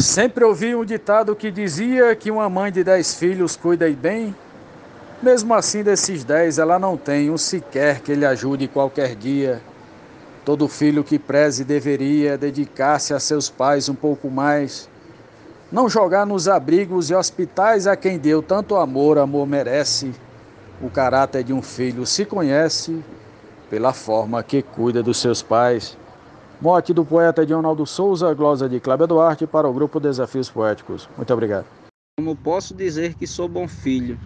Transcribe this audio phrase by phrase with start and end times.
[0.00, 4.32] Sempre ouvi um ditado que dizia que uma mãe de dez filhos cuida e bem.
[5.20, 9.60] Mesmo assim, desses dez, ela não tem um sequer que lhe ajude qualquer dia.
[10.44, 14.88] Todo filho que preze deveria dedicar-se a seus pais um pouco mais.
[15.70, 20.12] Não jogar nos abrigos e hospitais a quem deu tanto amor, amor merece.
[20.80, 23.02] O caráter de um filho se conhece
[23.68, 25.98] pela forma que cuida dos seus pais.
[26.60, 31.08] Mote do poeta Dionaldo Souza, glosa de Cláudia Duarte para o grupo Desafios Poéticos.
[31.16, 31.64] Muito obrigado.
[32.18, 34.18] Como posso dizer que sou bom filho,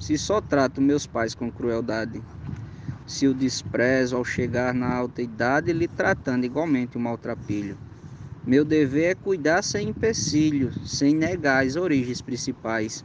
[0.00, 2.20] se só trato meus pais com crueldade?
[3.06, 7.78] Se o desprezo ao chegar na alta idade, lhe tratando igualmente um maltrapilho.
[8.44, 13.04] Meu dever é cuidar sem empecilho, sem negar as origens principais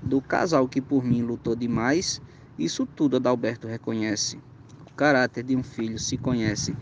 [0.00, 2.22] do casal que por mim lutou demais.
[2.56, 4.38] Isso tudo Adalberto reconhece.
[4.86, 6.72] O caráter de um filho se conhece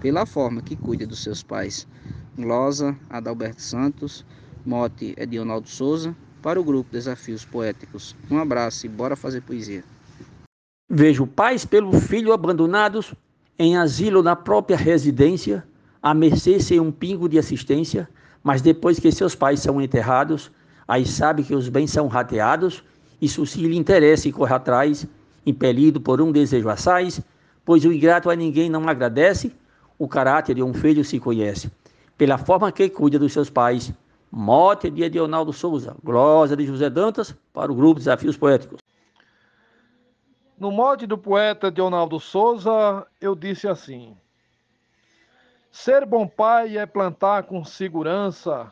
[0.00, 1.86] pela forma que cuida dos seus pais.
[2.36, 4.24] Glosa, Adalberto Santos,
[4.64, 8.14] mote é Dionaldo Souza, para o grupo Desafios Poéticos.
[8.30, 9.82] Um abraço e bora fazer poesia.
[10.88, 13.14] Vejo pais pelo filho abandonados
[13.58, 15.64] em asilo na própria residência,
[16.00, 18.08] a mercê sem um pingo de assistência,
[18.42, 20.50] mas depois que seus pais são enterrados,
[20.86, 22.84] aí sabe que os bens são rateados,
[23.20, 25.06] isso se lhe interessa e corre atrás,
[25.44, 27.20] impelido por um desejo assaz,
[27.64, 29.52] pois o ingrato a ninguém não agradece,
[29.98, 31.70] o caráter de um filho se conhece
[32.16, 33.92] pela forma que cuida dos seus pais.
[34.30, 38.78] Mote de Edionaldo Souza, glosa de José Dantas, para o grupo Desafios Poéticos.
[40.58, 44.14] No mote do poeta Edionaldo Souza, eu disse assim:
[45.70, 48.70] Ser bom pai é plantar com segurança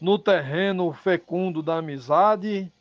[0.00, 2.72] no terreno fecundo da amizade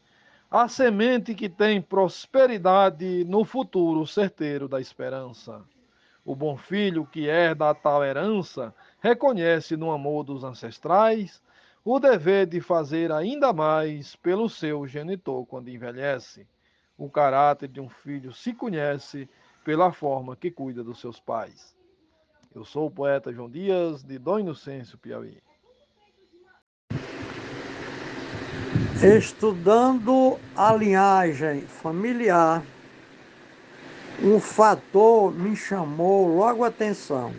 [0.49, 5.61] a semente que tem prosperidade no futuro certeiro da esperança.
[6.25, 11.39] O bom filho que herda a tal herança reconhece no amor dos ancestrais
[11.83, 16.47] o dever de fazer ainda mais pelo seu genitor quando envelhece.
[16.97, 19.29] O caráter de um filho se conhece
[19.63, 21.75] pela forma que cuida dos seus pais.
[22.55, 25.37] Eu sou o poeta João Dias, de Dom Inocêncio, Piauí.
[29.03, 32.63] Estudando a linhagem familiar
[34.23, 37.33] um fator me chamou logo a atenção.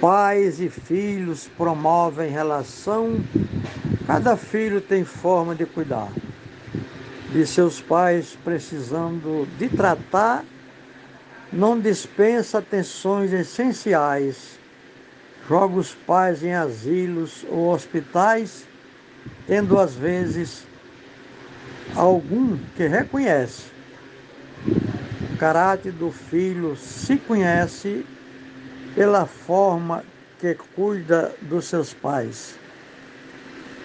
[0.00, 3.20] Pais e filhos promovem relação,
[4.06, 6.08] cada filho tem forma de cuidar
[7.30, 10.44] de seus pais, precisando de tratar,
[11.52, 14.58] não dispensa atenções essenciais.
[15.48, 18.64] Joga os pais em asilos ou hospitais,
[19.46, 20.64] tendo às vezes
[21.94, 23.75] algum que reconhece
[25.36, 28.06] o caráter do filho se conhece
[28.94, 30.02] pela forma
[30.40, 32.54] que cuida dos seus pais.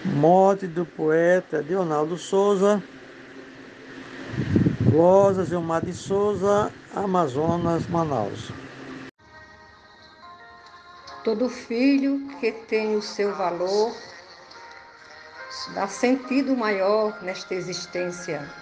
[0.02, 2.82] Morte do poeta Leonardo Souza,
[4.90, 8.50] Glosa Gilmar de Souza, Amazonas, Manaus.
[11.22, 13.94] Todo filho que tem o seu valor
[15.74, 18.61] dá sentido maior nesta existência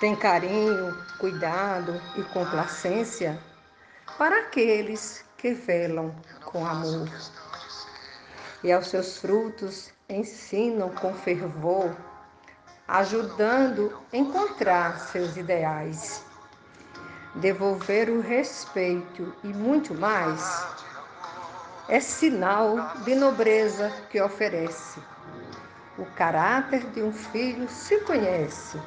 [0.00, 3.38] tem carinho, cuidado e complacência
[4.16, 6.14] para aqueles que velam
[6.46, 7.06] com amor.
[8.64, 11.94] E aos seus frutos ensinam com fervor,
[12.88, 16.24] ajudando a encontrar seus ideais.
[17.34, 20.66] Devolver o respeito e muito mais
[21.88, 24.98] é sinal de nobreza que oferece.
[25.98, 28.80] O caráter de um filho se conhece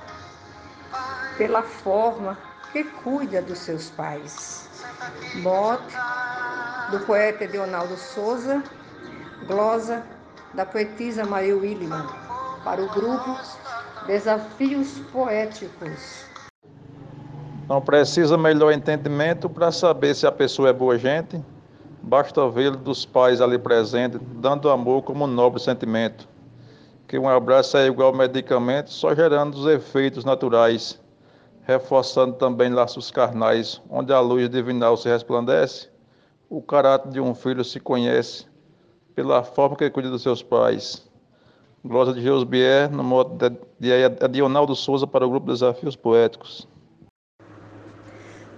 [1.38, 2.38] pela forma
[2.71, 4.69] que cuida dos seus pais.
[5.35, 5.95] Mote
[6.91, 8.63] do poeta Leonardo Souza,
[9.47, 10.03] glosa
[10.53, 12.05] da poetisa Maria Williman,
[12.63, 13.38] para o grupo
[14.07, 16.25] Desafios Poéticos.
[17.67, 21.41] Não precisa melhor entendimento para saber se a pessoa é boa gente.
[22.01, 26.27] Basta vê-lo dos pais ali presentes, dando amor como um nobre sentimento.
[27.07, 31.01] Que um abraço é igual medicamento, só gerando os efeitos naturais
[31.63, 35.89] reforçando também laços carnais, onde a luz divinal se resplandece,
[36.50, 38.45] o caráter de um filho se conhece
[39.15, 41.10] pela forma que cuida dos seus pais.
[41.83, 46.68] Glória de Jesus Bier, no modo de Adionaldo Souza para o grupo Desafios Poéticos.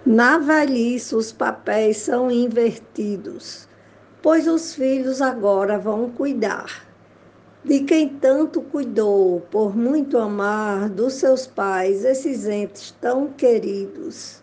[0.04, 3.68] Na velhice, os papéis são invertidos,
[4.22, 6.85] pois os filhos agora vão cuidar
[7.66, 14.40] de quem tanto cuidou por muito amar dos seus pais, esses entes tão queridos.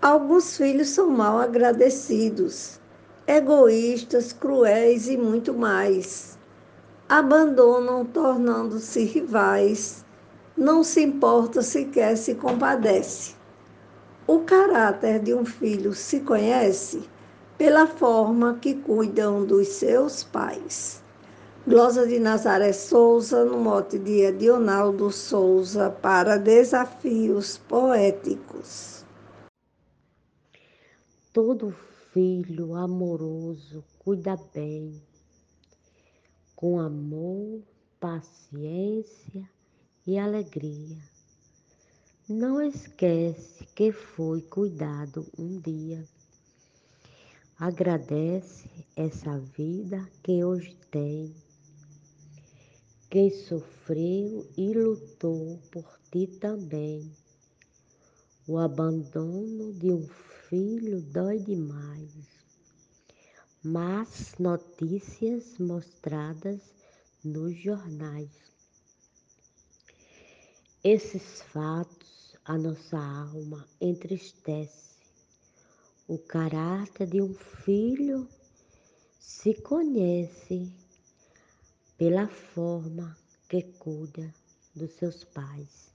[0.00, 2.80] Alguns filhos são mal agradecidos,
[3.26, 6.38] egoístas, cruéis e muito mais.
[7.06, 10.02] abandonam tornando-se rivais,
[10.56, 13.34] não se importa sequer se compadece.
[14.26, 17.02] O caráter de um filho se conhece
[17.58, 21.02] pela forma que cuidam dos seus pais.
[21.68, 29.04] Glosa de Nazaré Souza, no mote de Edionaldo Souza, para Desafios Poéticos.
[31.30, 31.74] Todo
[32.12, 35.02] filho amoroso cuida bem,
[36.56, 37.60] com amor,
[38.00, 39.46] paciência
[40.06, 40.96] e alegria
[42.28, 46.04] não esquece que foi cuidado um dia.
[47.58, 51.47] Agradece essa vida que hoje tem.
[53.10, 57.10] Quem sofreu e lutou por ti também.
[58.46, 60.06] O abandono de um
[60.48, 62.10] filho dói demais.
[63.64, 66.60] Mas notícias mostradas
[67.24, 68.28] nos jornais.
[70.84, 74.98] Esses fatos a nossa alma entristece.
[76.06, 78.28] O caráter de um filho
[79.18, 80.70] se conhece
[81.98, 83.16] pela forma
[83.48, 84.32] que cuida
[84.74, 85.90] dos seus pais.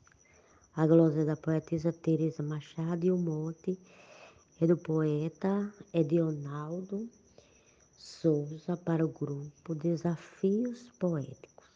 [0.76, 3.80] A glosa da poetisa Teresa Machado e o mote
[4.60, 7.10] é do poeta Edionaldo
[7.98, 11.68] Souza para o grupo Desafios Poéticos.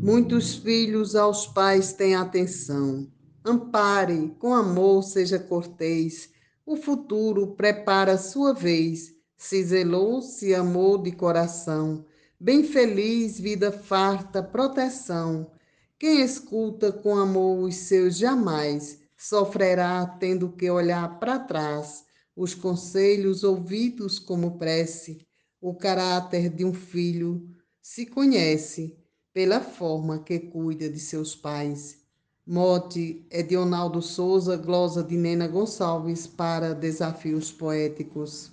[0.00, 3.06] Muitos filhos aos pais têm atenção.
[3.44, 6.30] Ampare, com amor, seja cortês.
[6.64, 9.14] O futuro prepara sua vez.
[9.36, 12.06] Se zelou, se amou de coração.
[12.38, 15.50] Bem feliz, vida farta, proteção.
[15.98, 22.04] Quem escuta com amor os seus jamais sofrerá tendo que olhar para trás.
[22.36, 25.24] Os conselhos ouvidos como prece.
[25.60, 27.48] O caráter de um filho
[27.80, 28.98] se conhece
[29.32, 32.04] pela forma que cuida de seus pais.
[32.46, 38.52] Mote é de Ronaldo Souza, glosa de Nena Gonçalves para Desafios Poéticos.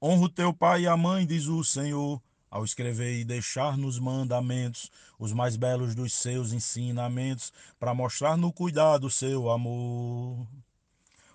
[0.00, 3.98] Honra o teu pai e a mãe, diz o Senhor, ao escrever e deixar nos
[3.98, 10.46] mandamentos os mais belos dos seus ensinamentos, para mostrar no cuidado seu amor.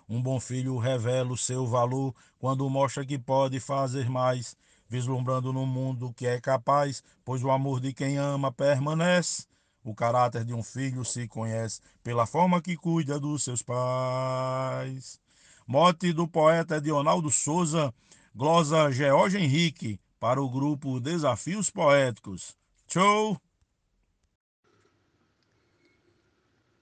[0.08, 4.56] Um bom filho revela o seu valor quando mostra que pode fazer mais
[4.88, 9.46] vislumbrando no mundo que é capaz, pois o amor de quem ama permanece.
[9.82, 15.20] O caráter de um filho se conhece pela forma que cuida dos seus pais.
[15.66, 17.92] Mote do poeta Dionaldo Souza,
[18.34, 22.56] glosa George Henrique, para o grupo Desafios Poéticos.
[22.86, 23.38] Tchau!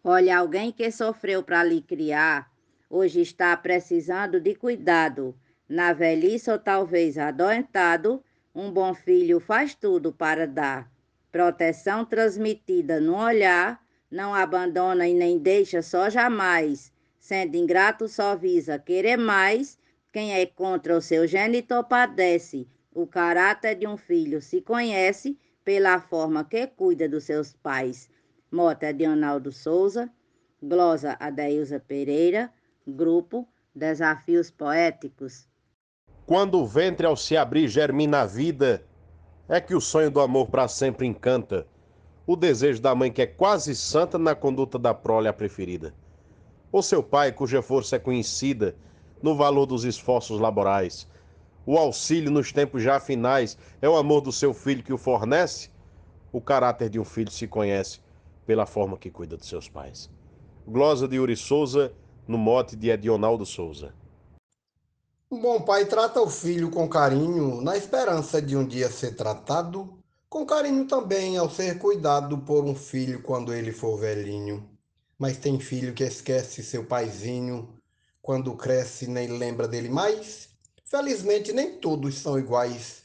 [0.04, 2.52] Olha, alguém que sofreu para lhe criar,
[2.88, 5.36] hoje está precisando de cuidado
[5.68, 8.22] na velhice ou talvez adoentado,
[8.54, 10.88] um bom filho faz tudo para dar.
[11.32, 16.92] Proteção transmitida no olhar, não abandona e nem deixa só jamais.
[17.18, 19.76] Sendo ingrato, só visa querer mais.
[20.12, 22.68] Quem é contra o seu genitor padece.
[22.94, 28.10] O caráter de um filho se conhece pela forma que cuida dos seus pais.
[28.50, 30.10] Mota de Ronaldo Souza,
[30.62, 32.52] glosa Adeilza Pereira,
[32.86, 35.48] grupo Desafios Poéticos.
[36.26, 38.84] Quando o ventre ao se abrir germina a vida,
[39.48, 41.66] é que o sonho do amor para sempre encanta.
[42.26, 45.94] O desejo da mãe que é quase santa na conduta da prole a preferida.
[46.70, 48.76] O seu pai, cuja força é conhecida
[49.22, 51.08] no valor dos esforços laborais.
[51.64, 55.70] O auxílio nos tempos já finais é o amor do seu filho que o fornece.
[56.32, 58.00] O caráter de um filho se conhece
[58.46, 60.10] pela forma que cuida de seus pais.
[60.66, 61.92] Glosa de Yuri Souza,
[62.26, 63.94] no mote de Edionaldo Souza.
[65.30, 69.98] Um bom pai trata o filho com carinho, na esperança de um dia ser tratado
[70.32, 74.66] com carinho também ao ser cuidado por um filho quando ele for velhinho.
[75.18, 77.68] Mas tem filho que esquece seu paizinho,
[78.22, 80.48] quando cresce nem lembra dele mais.
[80.92, 83.04] Felizmente nem todos são iguais.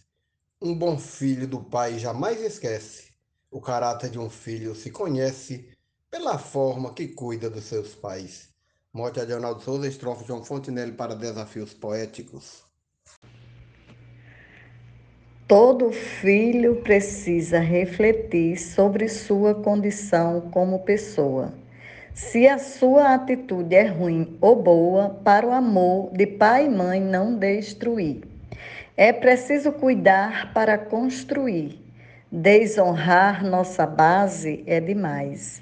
[0.62, 3.14] Um bom filho do pai jamais esquece.
[3.50, 5.70] O caráter de um filho se conhece
[6.12, 8.50] pela forma que cuida dos seus pais.
[8.92, 12.66] Morte de Leonardo Souza, estrofe João Fontenelle para Desafios Poéticos.
[15.48, 21.54] Todo filho precisa refletir sobre sua condição como pessoa.
[22.18, 27.00] Se a sua atitude é ruim ou boa, para o amor de pai e mãe
[27.00, 28.22] não destruir.
[28.98, 31.80] É preciso cuidar para construir.
[32.32, 35.62] Desonrar nossa base é demais.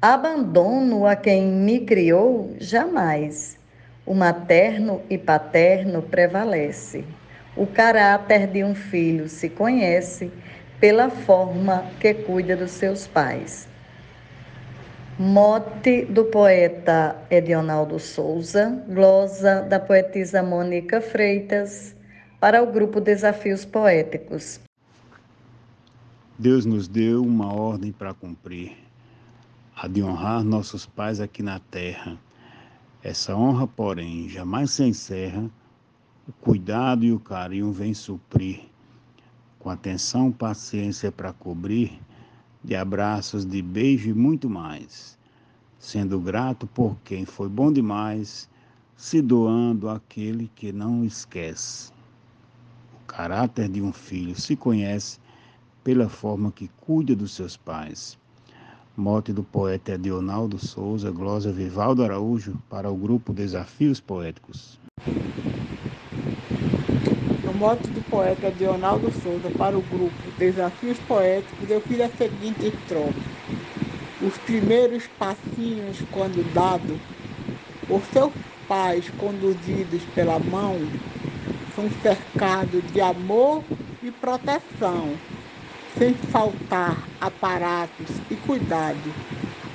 [0.00, 3.58] Abandono a quem me criou jamais.
[4.04, 7.06] O materno e paterno prevalece.
[7.56, 10.30] O caráter de um filho se conhece
[10.78, 13.66] pela forma que cuida dos seus pais.
[15.18, 21.96] Mote do poeta Edionaldo Souza, glosa da poetisa Mônica Freitas,
[22.38, 24.60] para o grupo Desafios Poéticos.
[26.38, 28.76] Deus nos deu uma ordem para cumprir,
[29.74, 32.18] a de honrar nossos pais aqui na terra.
[33.02, 35.48] Essa honra, porém, jamais se encerra,
[36.28, 38.64] o cuidado e o carinho vêm suprir,
[39.58, 41.98] com atenção, paciência para cobrir
[42.66, 45.16] de abraços, de beijo e muito mais,
[45.78, 48.50] sendo grato por quem foi bom demais,
[48.96, 51.92] se doando àquele que não esquece.
[52.92, 55.20] O caráter de um filho se conhece
[55.84, 58.18] pela forma que cuida dos seus pais.
[58.96, 64.80] Mote do poeta Edionaldo Souza, glosa Vivaldo Araújo, para o grupo Desafios Poéticos.
[67.56, 72.66] No mote do poeta Edionaldo Souza para o grupo Desafios Poéticos, eu fiz a seguinte
[72.66, 73.34] estrofe.
[74.18, 77.02] Os primeiros passinhos, quando dado
[77.86, 78.34] por seus
[78.66, 80.94] pais conduzidos pela mão,
[81.66, 83.72] são cercados de amor
[84.02, 85.22] e proteção,
[85.86, 89.18] sem faltar aparatos e cuidado.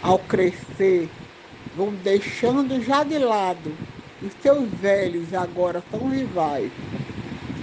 [0.02, 1.18] Ao crescer,
[1.74, 3.82] vão deixando já de lado
[4.20, 6.74] os seus velhos agora são rivais.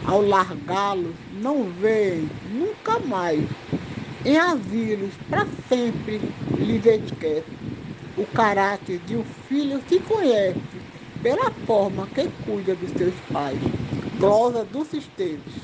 [0.08, 3.44] Ao largá-los, não veem nunca mais.
[4.24, 6.18] Em asilos, para sempre,
[6.56, 7.44] lhes esquece.
[8.16, 10.58] O caráter de um filho se conhece
[11.22, 13.58] pela forma que cuida dos seus pais.
[14.18, 15.60] Glosa dos Esteves.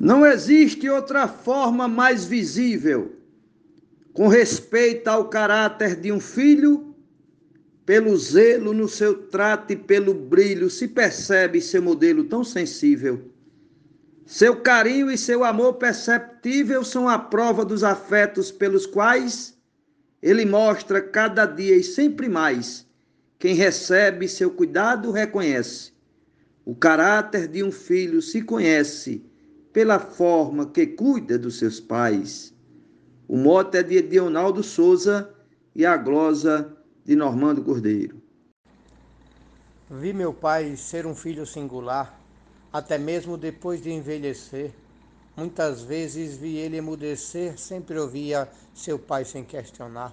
[0.00, 3.14] Não existe outra forma mais visível,
[4.12, 6.95] com respeito ao caráter de um filho,
[7.86, 13.30] pelo zelo no seu trato e pelo brilho se percebe seu modelo tão sensível.
[14.26, 19.56] Seu carinho e seu amor perceptível são a prova dos afetos pelos quais
[20.20, 22.84] ele mostra cada dia e sempre mais.
[23.38, 25.92] Quem recebe seu cuidado reconhece.
[26.64, 29.24] O caráter de um filho se conhece
[29.72, 32.52] pela forma que cuida dos seus pais.
[33.28, 35.32] O mote é de Dionaldo Souza
[35.72, 36.75] e a glosa
[37.06, 38.20] de Normando Cordeiro.
[39.88, 42.18] Vi meu pai ser um filho singular,
[42.72, 44.72] até mesmo depois de envelhecer.
[45.36, 50.12] Muitas vezes vi ele emudecer, sempre ouvia seu pai sem questionar.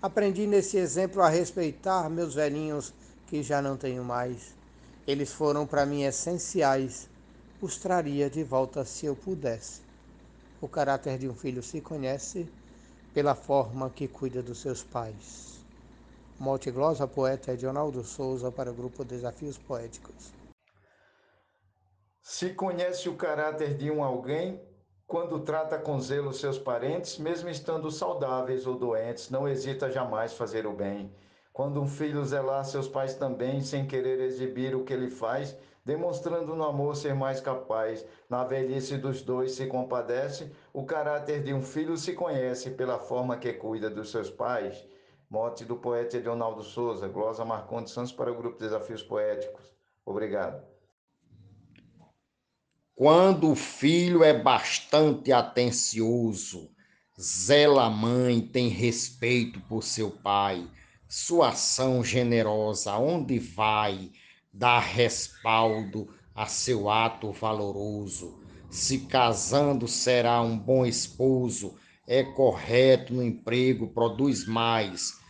[0.00, 2.94] Aprendi nesse exemplo a respeitar meus velhinhos
[3.26, 4.54] que já não tenho mais.
[5.04, 7.08] Eles foram para mim essenciais.
[7.60, 9.80] Os traria de volta se eu pudesse.
[10.60, 12.48] O caráter de um filho se conhece
[13.12, 15.51] pela forma que cuida dos seus pais.
[16.38, 20.32] Multiglosa poeta Edionaldo Souza para o grupo Desafios Poéticos.
[22.20, 24.60] Se conhece o caráter de um alguém
[25.06, 30.66] quando trata com zelo seus parentes, mesmo estando saudáveis ou doentes, não hesita jamais fazer
[30.66, 31.14] o bem.
[31.52, 36.56] Quando um filho zelar seus pais também, sem querer exibir o que ele faz, demonstrando
[36.56, 41.60] no amor ser mais capaz, na velhice dos dois se compadece, o caráter de um
[41.60, 44.82] filho se conhece pela forma que cuida dos seus pais.
[45.32, 49.64] Mote do poeta Leonardo Souza, glosa Marcondes Santos para o grupo Desafios Poéticos.
[50.04, 50.62] Obrigado.
[52.94, 56.70] Quando o filho é bastante atencioso,
[57.18, 60.70] zela a mãe, tem respeito por seu pai,
[61.08, 64.12] sua ação generosa, onde vai,
[64.52, 68.38] dá respaldo a seu ato valoroso.
[68.68, 71.74] Se casando, será um bom esposo,
[72.06, 75.21] é correto no emprego, produz mais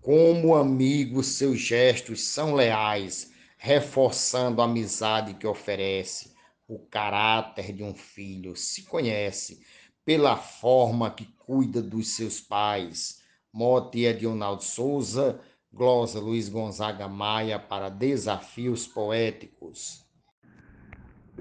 [0.00, 6.32] como amigo, seus gestos são leais, reforçando a amizade que oferece.
[6.66, 9.60] O caráter de um filho se conhece
[10.04, 13.22] pela forma que cuida dos seus pais.
[13.52, 15.40] Mote Edionaldo Souza,
[15.72, 20.06] glosa Luiz Gonzaga Maia para Desafios Poéticos.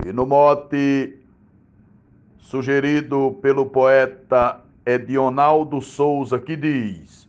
[0.05, 1.19] E no mote
[2.39, 7.26] sugerido pelo poeta Edionaldo Souza, que diz: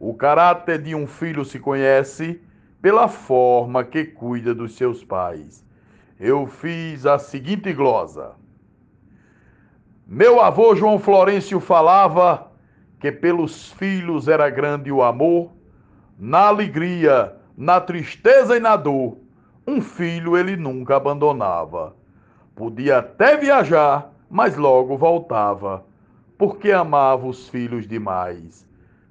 [0.00, 2.40] o caráter de um filho se conhece
[2.80, 5.62] pela forma que cuida dos seus pais.
[6.18, 8.32] Eu fiz a seguinte glosa.
[10.06, 12.50] Meu avô João Florencio falava
[12.98, 15.52] que pelos filhos era grande o amor,
[16.18, 19.18] na alegria, na tristeza e na dor,
[19.66, 21.94] um filho ele nunca abandonava.
[22.54, 25.84] Podia até viajar, mas logo voltava,
[26.38, 28.69] porque amava os filhos demais.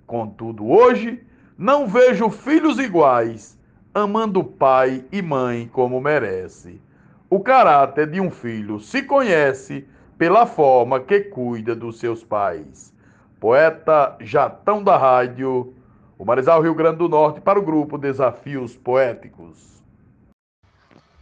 [0.10, 1.24] Contudo, hoje
[1.56, 3.56] não vejo filhos iguais,
[3.94, 6.82] amando pai e mãe como merece.
[7.30, 9.88] O caráter de um filho se conhece
[10.18, 12.92] pela forma que cuida dos seus pais.
[13.40, 15.76] Poeta Jatão da Rádio,
[16.18, 19.80] o Marizal Rio Grande do Norte, para o grupo Desafios Poéticos.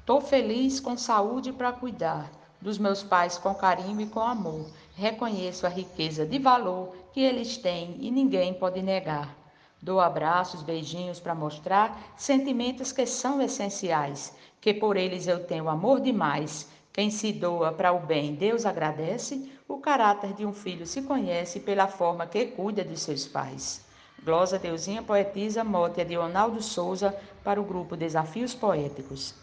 [0.05, 4.65] Tô feliz com saúde para cuidar dos meus pais com carinho e com amor.
[4.95, 9.35] Reconheço a riqueza de valor que eles têm e ninguém pode negar.
[9.81, 15.99] Dou abraços, beijinhos para mostrar sentimentos que são essenciais, que por eles eu tenho amor
[15.99, 16.69] demais.
[16.93, 19.51] Quem se doa para o bem, Deus agradece.
[19.67, 23.83] O caráter de um filho se conhece pela forma que cuida dos seus pais.
[24.23, 29.33] Glosa Deusinha poetisa mote de Ronaldo Souza para o grupo Desafios Poéticos.